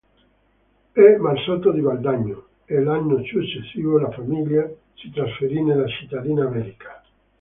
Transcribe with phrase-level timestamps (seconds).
[0.95, 1.17] E.
[1.19, 7.03] Marzotto di Valdagno, e l'anno successivo la famiglia si trasferì nella cittadina berica.